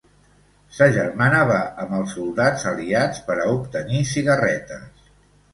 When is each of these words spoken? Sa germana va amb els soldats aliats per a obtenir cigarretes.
Sa 0.77 0.85
germana 0.95 1.41
va 1.51 1.59
amb 1.83 1.93
els 1.99 2.15
soldats 2.19 2.65
aliats 2.71 3.21
per 3.29 3.39
a 3.45 3.49
obtenir 3.59 4.03
cigarretes. 4.15 5.07